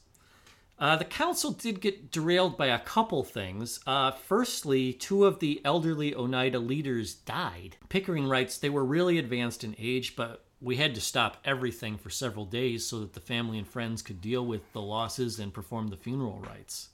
[0.80, 3.80] Uh, the council did get derailed by a couple things.
[3.86, 7.78] Uh, firstly, two of the elderly Oneida leaders died.
[7.90, 12.10] Pickering writes they were really advanced in age, but we had to stop everything for
[12.10, 15.90] several days so that the family and friends could deal with the losses and perform
[15.90, 16.90] the funeral rites.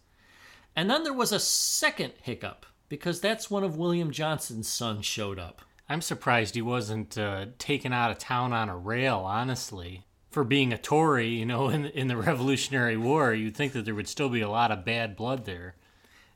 [0.75, 5.39] And then there was a second hiccup, because that's one of William Johnson's sons showed
[5.39, 5.61] up.
[5.89, 10.03] I'm surprised he wasn't uh, taken out of town on a rail, honestly.
[10.29, 13.95] For being a Tory, you know, in, in the Revolutionary War, you'd think that there
[13.95, 15.75] would still be a lot of bad blood there.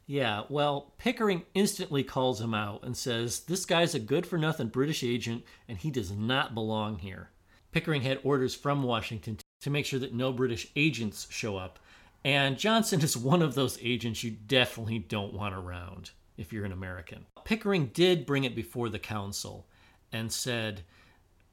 [0.07, 4.67] Yeah, well, Pickering instantly calls him out and says, This guy's a good for nothing
[4.67, 7.29] British agent and he does not belong here.
[7.71, 11.79] Pickering had orders from Washington to make sure that no British agents show up,
[12.25, 16.11] and Johnson is one of those agents you definitely don't want around
[16.41, 17.25] if you're an American.
[17.45, 19.67] Pickering did bring it before the council
[20.11, 20.81] and said,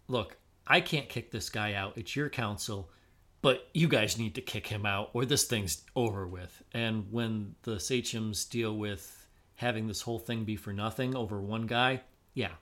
[0.09, 1.97] Look, I can't kick this guy out.
[1.97, 2.91] It's your council,
[3.43, 6.63] but you guys need to kick him out or this thing's over with.
[6.73, 11.67] And when the sachems deal with having this whole thing be for nothing over one
[11.67, 12.03] guy,
[12.35, 12.53] yeah,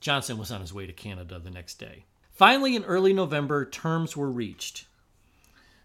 [0.00, 2.04] Johnson was on his way to Canada the next day.
[2.30, 4.86] Finally, in early November, terms were reached.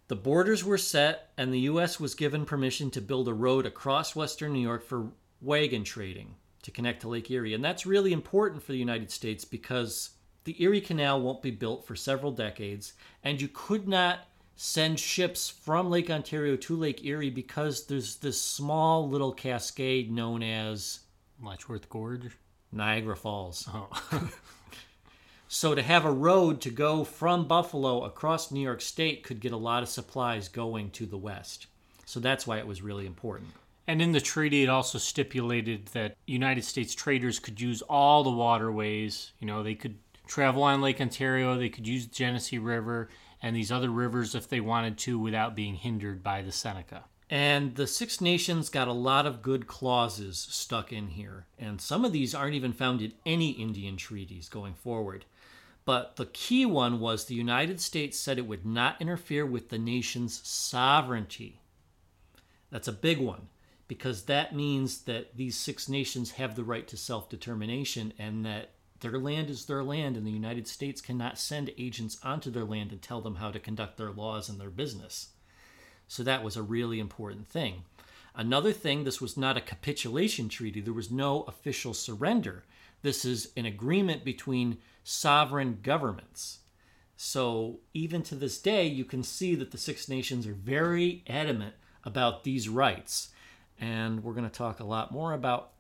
[0.08, 2.00] The borders were set, and the U.S.
[2.00, 5.12] was given permission to build a road across western New York for
[5.44, 7.54] wagon trading to connect to Lake Erie.
[7.54, 10.12] And that's really important for the United States because
[10.46, 14.20] the Erie Canal won't be built for several decades, and you could not
[14.56, 20.44] send ships from Lake Ontario to Lake Erie because there's this small little cascade known
[20.44, 21.00] as
[21.42, 22.38] Letchworth Gorge,
[22.72, 23.68] Niagara Falls.
[23.74, 23.90] Oh.
[25.48, 29.52] so to have a road to go from Buffalo across New York State could get
[29.52, 31.68] a lot of supplies going to the west.
[32.06, 33.50] So that's why it was really important.
[33.88, 38.32] And in the treaty, it also stipulated that United States traders could use all the
[38.32, 39.34] waterways.
[39.40, 43.10] You know, they could travel on Lake Ontario, they could use the Genesee River
[43.42, 47.04] and these other rivers if they wanted to without being hindered by the Seneca.
[47.30, 51.48] And the Six Nations got a lot of good clauses stuck in here.
[51.60, 55.26] And some of these aren't even found in any Indian treaties going forward.
[55.84, 59.80] But the key one was the United States said it would not interfere with the
[59.80, 61.60] nation's sovereignty.
[62.70, 63.50] That's a big one
[63.94, 68.72] because that means that these six nations have the right to self determination and that
[69.02, 72.92] their land is their land, and the United States cannot send agents onto their land
[72.92, 75.28] and tell them how to conduct their laws and their business.
[76.08, 77.84] So that was a really important thing.
[78.34, 82.64] Another thing, this was not a capitulation treaty, there was no official surrender.
[83.04, 86.62] This is an agreement between sovereign governments.
[87.16, 91.76] So even to this day, you can see that the Six Nations are very adamant
[92.04, 93.30] about these rights.
[93.80, 95.72] And we're going to talk a lot more about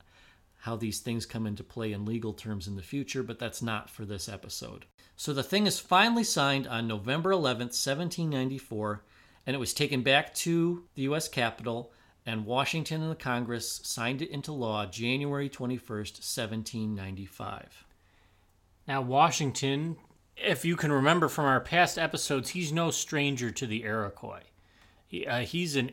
[0.64, 3.90] how these things come into play in legal terms in the future, but that's not
[3.90, 4.86] for this episode.
[5.18, 9.04] So the thing is finally signed on November 11th, 1794,
[9.46, 11.28] and it was taken back to the U.S.
[11.28, 11.92] Capitol,
[12.26, 17.86] and Washington and the Congress signed it into law January 21st, 1795.
[18.88, 19.98] Now, Washington,
[20.38, 24.44] if you can remember from our past episodes, he's no stranger to the Iroquois.
[25.28, 25.92] Uh, he's an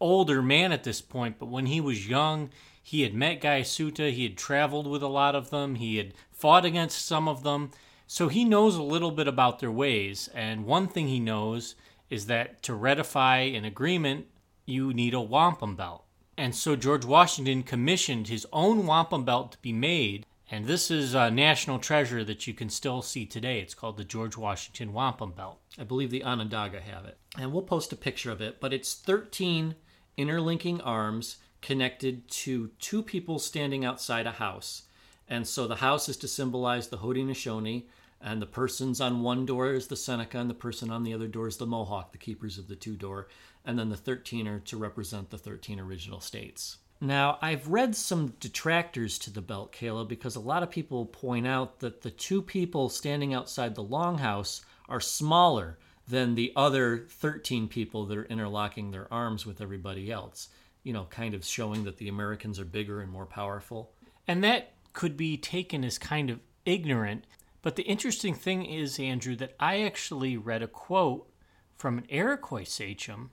[0.00, 2.50] older man at this point, but when he was young,
[2.82, 6.64] he had met Guyasuta, he had traveled with a lot of them, he had fought
[6.64, 7.70] against some of them.
[8.06, 10.30] So he knows a little bit about their ways.
[10.34, 11.74] And one thing he knows
[12.08, 14.26] is that to ratify an agreement,
[14.64, 16.04] you need a wampum belt.
[16.38, 20.24] And so George Washington commissioned his own wampum belt to be made.
[20.50, 23.60] And this is a national treasure that you can still see today.
[23.60, 25.60] It's called the George Washington Wampum Belt.
[25.78, 27.18] I believe the Onondaga have it.
[27.38, 29.74] And we'll post a picture of it, but it's 13
[30.18, 34.82] interlinking arms connected to two people standing outside a house.
[35.28, 37.84] And so the house is to symbolize the Haudenosaunee,
[38.20, 41.28] and the persons on one door is the Seneca, and the person on the other
[41.28, 43.28] door is the Mohawk, the keepers of the two door.
[43.64, 46.78] And then the 13 are to represent the 13 original states.
[47.00, 51.46] Now, I've read some detractors to the belt, Kayla, because a lot of people point
[51.46, 55.78] out that the two people standing outside the longhouse are smaller
[56.08, 60.48] than the other 13 people that are interlocking their arms with everybody else.
[60.82, 63.92] You know, kind of showing that the Americans are bigger and more powerful.
[64.26, 67.24] And that could be taken as kind of ignorant.
[67.62, 71.30] But the interesting thing is, Andrew, that I actually read a quote
[71.76, 73.30] from an Iroquois sachem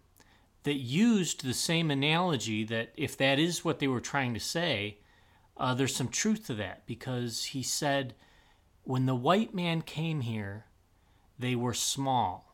[0.63, 4.97] that used the same analogy that if that is what they were trying to say,
[5.57, 8.15] uh, there's some truth to that because he said,
[8.83, 10.65] when the white man came here,
[11.37, 12.44] they were small,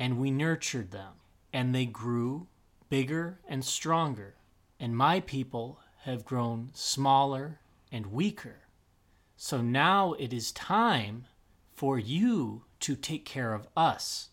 [0.00, 1.12] and we nurtured them,
[1.52, 2.46] and they grew
[2.88, 4.34] bigger and stronger,
[4.80, 7.60] and my people have grown smaller
[7.92, 8.60] and weaker.
[9.36, 11.26] So now it is time
[11.74, 14.30] for you to take care of us.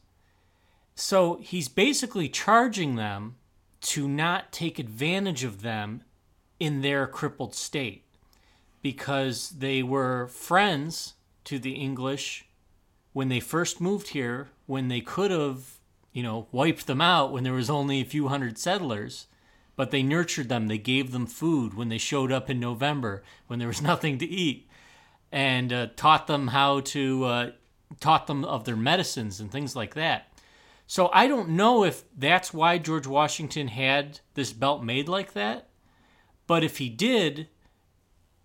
[0.96, 3.36] So he's basically charging them
[3.82, 6.04] to not take advantage of them
[6.62, 8.06] in their crippled state
[8.82, 12.47] because they were friends to the English
[13.18, 15.80] when they first moved here, when they could have,
[16.14, 19.26] you know, wiped them out when there was only a few hundred settlers,
[19.76, 23.58] but they nurtured them, they gave them food when they showed up in November when
[23.58, 24.70] there was nothing to eat,
[25.32, 27.52] and uh, taught them how to, uh,
[28.00, 30.32] taught them of their medicines and things like that.
[30.86, 35.70] So I don't know if that's why George Washington had this belt made like that.
[36.46, 37.48] But if he did,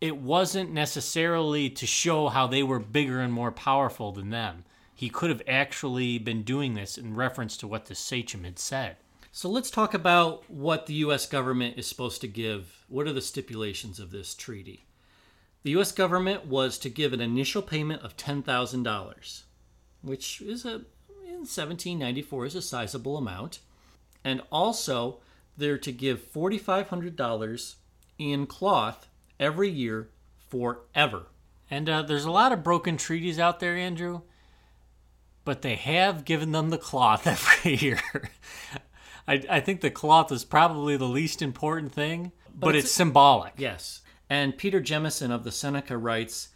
[0.02, 4.64] it wasn't necessarily to show how they were bigger and more powerful than them.
[4.92, 8.96] He could have actually been doing this in reference to what the sachem had said.
[9.30, 11.26] So let's talk about what the U.S.
[11.26, 12.84] government is supposed to give.
[12.88, 14.86] What are the stipulations of this treaty?
[15.62, 15.92] The U.S.
[15.92, 19.42] government was to give an initial payment of $10,000,
[20.02, 20.80] which is a
[21.24, 23.60] in 1794 is a sizable amount.
[24.24, 25.20] And also,
[25.56, 27.74] they're to give $4,500
[28.18, 29.06] in cloth
[29.38, 30.10] every year
[30.48, 31.26] forever.
[31.70, 34.22] And uh, there's a lot of broken treaties out there, Andrew,
[35.44, 38.00] but they have given them the cloth every year.
[39.26, 42.94] I, I, think the cloth is probably the least important thing, but, but it's, it's
[42.94, 43.54] symbolic.
[43.56, 44.02] Yes.
[44.28, 46.48] And Peter Jemison of the Seneca writes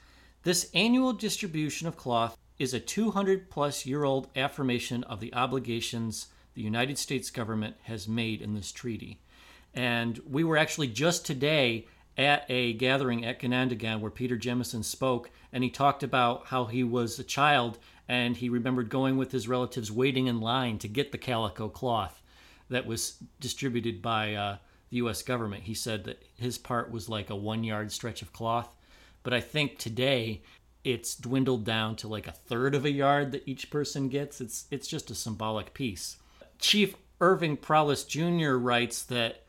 [0.43, 6.27] This annual distribution of cloth is a 200 plus year old affirmation of the obligations
[6.55, 9.21] the United States government has made in this treaty.
[9.75, 11.87] And we were actually just today
[12.17, 16.83] at a gathering at Ganondagan where Peter Jemison spoke, and he talked about how he
[16.83, 21.13] was a child and he remembered going with his relatives waiting in line to get
[21.13, 22.23] the calico cloth
[22.69, 24.57] that was distributed by uh,
[24.91, 25.23] the U.S.
[25.23, 25.65] government.
[25.65, 28.75] He said that his part was like a one yard stretch of cloth.
[29.23, 30.43] But I think today
[30.85, 34.41] it's dwindled down to like a third of a yard that each person gets.
[34.41, 36.17] It's it's just a symbolic piece.
[36.59, 38.53] Chief Irving Powless Jr.
[38.53, 39.43] writes that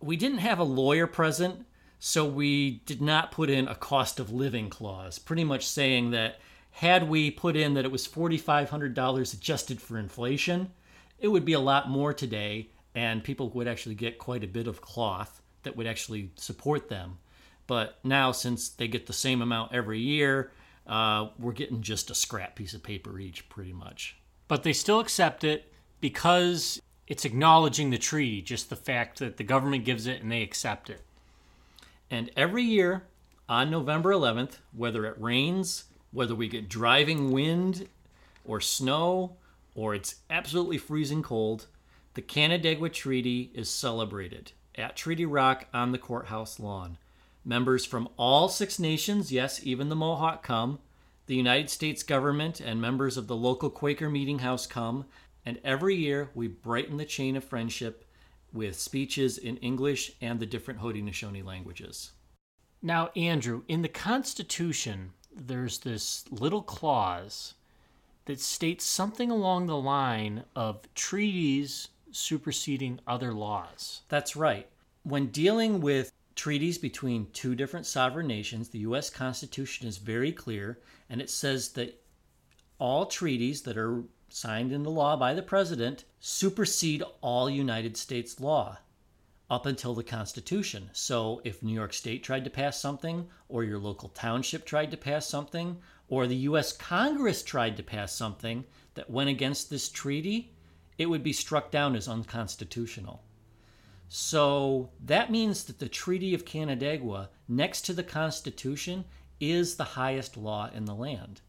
[0.00, 1.64] we didn't have a lawyer present,
[1.98, 6.38] so we did not put in a cost of living clause, pretty much saying that
[6.70, 10.70] had we put in that it was $4,500 adjusted for inflation,
[11.18, 14.68] it would be a lot more today, and people would actually get quite a bit
[14.68, 17.18] of cloth that would actually support them.
[17.66, 20.52] But now, since they get the same amount every year,
[20.86, 24.16] uh, we're getting just a scrap piece of paper each, pretty much.
[24.46, 29.44] But they still accept it because it's acknowledging the treaty, just the fact that the
[29.44, 31.02] government gives it and they accept it.
[32.10, 33.04] And every year
[33.48, 37.88] on November 11th, whether it rains, whether we get driving wind
[38.44, 39.36] or snow,
[39.74, 41.66] or it's absolutely freezing cold,
[42.14, 46.98] the Canandaigua Treaty is celebrated at Treaty Rock on the courthouse lawn.
[47.44, 50.78] Members from all six nations, yes, even the Mohawk come.
[51.26, 55.04] The United States government and members of the local Quaker Meeting House come.
[55.44, 58.04] And every year we brighten the chain of friendship
[58.52, 62.12] with speeches in English and the different Haudenosaunee languages.
[62.82, 67.54] Now, Andrew, in the Constitution, there's this little clause
[68.26, 74.02] that states something along the line of treaties superseding other laws.
[74.08, 74.68] That's right.
[75.02, 79.10] When dealing with treaties between two different sovereign nations, the U.S.
[79.10, 80.78] Constitution is very clear,
[81.10, 82.00] and it says that
[82.78, 88.78] all treaties that are signed into law by the president supersede all United States law.
[89.50, 90.90] up until the Constitution.
[90.92, 94.96] So if New York State tried to pass something, or your local township tried to
[94.96, 96.72] pass something, or the U.S.
[96.72, 98.64] Congress tried to pass something
[98.94, 100.52] that went against this treaty,
[100.98, 103.22] it would be struck down as unconstitutional.
[104.08, 109.04] So that means that the Treaty of Canandaigua, next to the Constitution,
[109.38, 111.40] is the highest law in the land.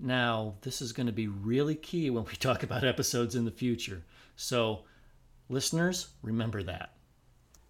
[0.00, 3.50] Now, this is going to be really key when we talk about episodes in the
[3.50, 4.04] future.
[4.36, 4.84] So,
[5.48, 6.94] listeners, remember that.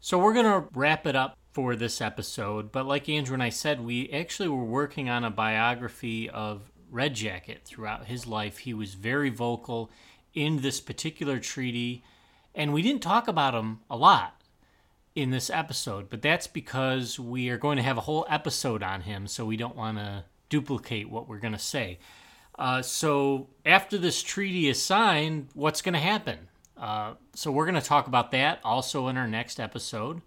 [0.00, 2.70] So, we're going to wrap it up for this episode.
[2.70, 7.14] But, like Andrew and I said, we actually were working on a biography of Red
[7.14, 8.58] Jacket throughout his life.
[8.58, 9.90] He was very vocal
[10.34, 12.04] in this particular treaty,
[12.54, 14.40] and we didn't talk about him a lot
[15.14, 19.02] in this episode, but that's because we are going to have a whole episode on
[19.02, 21.98] him, so we don't want to duplicate what we're going to say.
[22.58, 26.48] Uh, so after this treaty is signed, what's going to happen?
[26.76, 30.20] Uh, so we're going to talk about that also in our next episode.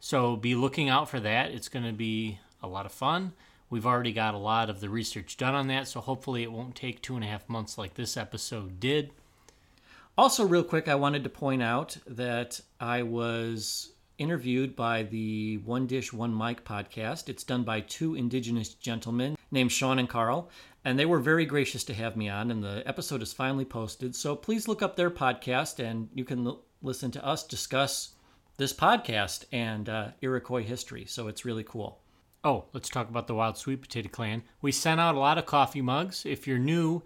[0.00, 1.52] So be looking out for that.
[1.52, 3.32] It's going to be a lot of fun.
[3.68, 6.74] We've already got a lot of the research done on that, so hopefully it won't
[6.74, 9.12] take two and a half months like this episode did.
[10.18, 15.86] Also, real quick, I wanted to point out that I was interviewed by the One
[15.86, 17.28] Dish, One Mic podcast.
[17.30, 20.50] It's done by two Indigenous gentlemen named Sean and Carl,
[20.84, 22.50] and they were very gracious to have me on.
[22.50, 24.14] And the episode is finally posted.
[24.14, 28.10] So please look up their podcast and you can l- listen to us discuss
[28.58, 31.06] this podcast and uh, Iroquois history.
[31.06, 32.00] So it's really cool.
[32.44, 34.42] Oh, let's talk about the Wild Sweet Potato Clan.
[34.60, 36.26] We sent out a lot of coffee mugs.
[36.26, 37.02] If you're new,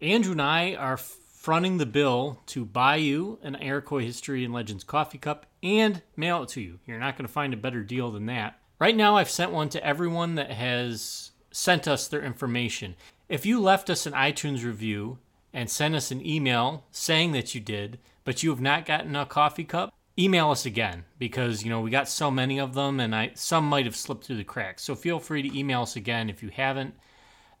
[0.00, 4.82] Andrew and I are fronting the bill to buy you an Iroquois History and Legends
[4.82, 6.78] coffee cup and mail it to you.
[6.86, 8.58] You're not going to find a better deal than that.
[8.78, 12.94] Right now, I've sent one to everyone that has sent us their information.
[13.28, 15.18] If you left us an iTunes review
[15.52, 19.24] and sent us an email saying that you did, but you have not gotten a
[19.24, 23.14] coffee cup, email us again because you know we got so many of them and
[23.14, 24.82] I some might have slipped through the cracks.
[24.82, 26.94] So feel free to email us again if you haven't.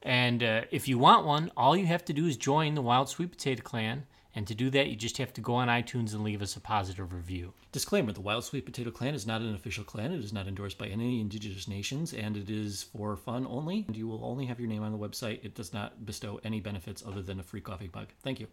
[0.02, 3.08] And uh, if you want one, all you have to do is join the Wild
[3.08, 4.04] Sweet Potato Clan.
[4.36, 6.60] And to do that, you just have to go on iTunes and leave us a
[6.60, 7.54] positive review.
[7.72, 10.12] Disclaimer The Wild Sweet Potato Clan is not an official clan.
[10.12, 13.86] It is not endorsed by any indigenous nations, and it is for fun only.
[13.86, 15.42] And you will only have your name on the website.
[15.42, 18.08] It does not bestow any benefits other than a free coffee mug.
[18.22, 18.48] Thank you.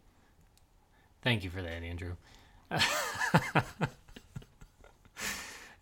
[1.21, 2.15] Thank you for that, Andrew.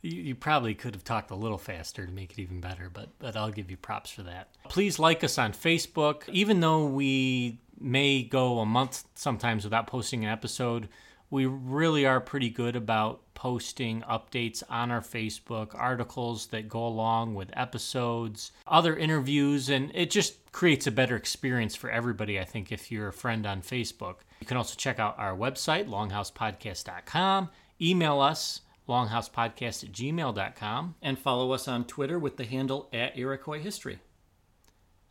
[0.01, 3.09] you, you probably could have talked a little faster to make it even better, but,
[3.19, 4.49] but I'll give you props for that.
[4.69, 6.23] Please like us on Facebook.
[6.29, 10.89] Even though we may go a month sometimes without posting an episode,
[11.29, 17.33] we really are pretty good about posting updates on our Facebook, articles that go along
[17.33, 22.71] with episodes, other interviews, and it just creates a better experience for everybody, I think,
[22.71, 24.17] if you're a friend on Facebook.
[24.41, 27.49] You can also check out our website, longhousepodcast.com,
[27.81, 28.61] email us,
[28.91, 30.95] longhousepodcast at gmail.com.
[31.01, 33.99] And follow us on Twitter with the handle at Iroquois History.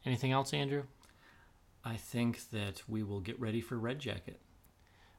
[0.05, 0.85] Anything else, Andrew?
[1.85, 4.41] I think that we will get ready for Red Jacket.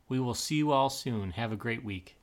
[0.07, 1.31] We will see you all soon.
[1.31, 2.17] Have a great week.